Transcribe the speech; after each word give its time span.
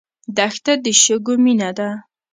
دښته 0.37 0.73
د 0.83 0.85
شګو 1.03 1.33
مینه 1.43 1.69
ده. 1.77 1.89